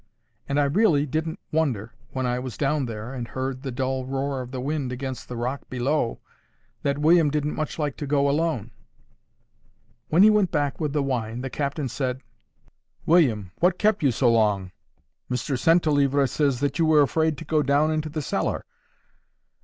[0.49, 4.41] And I really didn't wonder, when I was down there, and heard the dull roar
[4.41, 6.19] of the wind against the rock below,
[6.81, 8.27] that William didn't much like to go
[10.09, 12.21] alone.—When he went back with the wine, the captain said,
[13.05, 14.71] "William, what kept you so long?
[15.29, 18.65] Mr Centlivre says that you were afraid to go down into the cellar."